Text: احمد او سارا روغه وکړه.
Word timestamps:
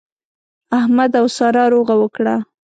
احمد 0.79 1.11
او 1.19 1.25
سارا 1.37 1.65
روغه 1.73 1.95
وکړه. 2.01 2.35